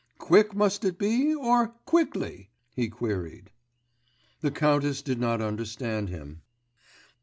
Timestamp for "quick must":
0.17-0.83